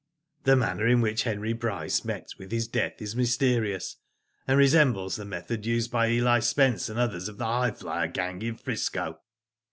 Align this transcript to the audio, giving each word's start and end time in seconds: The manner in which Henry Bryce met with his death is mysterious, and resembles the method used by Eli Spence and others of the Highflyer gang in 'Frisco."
The 0.45 0.55
manner 0.55 0.87
in 0.87 0.99
which 0.99 1.25
Henry 1.25 1.53
Bryce 1.53 2.03
met 2.03 2.29
with 2.39 2.51
his 2.51 2.67
death 2.67 2.99
is 3.03 3.15
mysterious, 3.15 3.97
and 4.47 4.57
resembles 4.57 5.15
the 5.17 5.25
method 5.25 5.63
used 5.67 5.91
by 5.91 6.09
Eli 6.09 6.39
Spence 6.39 6.89
and 6.89 6.97
others 6.97 7.29
of 7.29 7.37
the 7.37 7.45
Highflyer 7.45 8.11
gang 8.11 8.41
in 8.41 8.55
'Frisco." 8.57 9.19